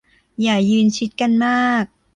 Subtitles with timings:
[0.41, 1.85] อย่ายืนชิดกันมาก